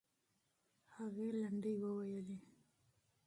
[0.95, 2.37] هغې لنډۍ وویلې.